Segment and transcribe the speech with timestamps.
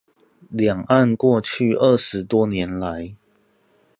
[0.49, 3.13] 兩岸過去二十多年來